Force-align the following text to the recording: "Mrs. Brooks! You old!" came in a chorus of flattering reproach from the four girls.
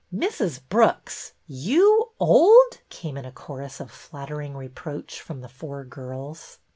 "Mrs. 0.11 0.59
Brooks! 0.67 1.33
You 1.45 2.13
old!" 2.19 2.81
came 2.89 3.17
in 3.17 3.25
a 3.25 3.31
chorus 3.31 3.79
of 3.79 3.91
flattering 3.91 4.57
reproach 4.57 5.21
from 5.21 5.41
the 5.41 5.47
four 5.47 5.83
girls. 5.85 6.57